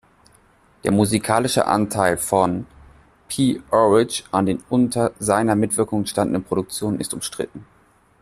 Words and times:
Der 0.83 0.91
musikalische 0.91 1.67
Anteil 1.67 2.17
von 2.17 2.65
P-Orridge 3.29 4.23
an 4.31 4.47
den 4.47 4.63
unter 4.67 5.11
seiner 5.19 5.55
Mitwirkung 5.55 5.99
entstandenen 5.99 6.43
Produktionen 6.43 6.99
ist 6.99 7.13
umstritten. 7.13 7.67